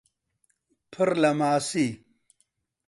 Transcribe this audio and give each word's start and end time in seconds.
پڕ 0.91 1.09
لە 1.21 1.31
ماسی 1.39 1.87